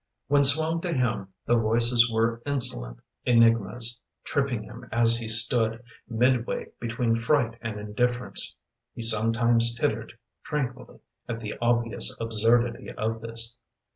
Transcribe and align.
When 0.29 0.43
swung 0.43 0.81
to 0.81 0.91
him 0.93 1.27
the 1.45 1.55
voices 1.55 2.09
Were 2.09 2.41
insolent 2.47 3.01
enigmas, 3.27 3.99
Tripping 4.23 4.63
him 4.63 4.89
as 4.91 5.17
he 5.17 5.27
stood 5.27 5.83
Midway 6.09 6.71
between 6.79 7.13
fright 7.13 7.59
and 7.61 7.79
indifference. 7.79 8.55
He 8.95 9.03
sometimes 9.03 9.75
tittered 9.75 10.13
tranquilly 10.43 11.01
At 11.29 11.39
the 11.39 11.53
obvious 11.61 12.17
absurdity 12.19 12.89
of 12.91 13.21
this. 13.21 13.59